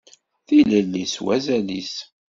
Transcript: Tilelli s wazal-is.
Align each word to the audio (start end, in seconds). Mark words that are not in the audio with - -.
Tilelli 0.47 1.03
s 1.13 1.15
wazal-is. 1.23 1.93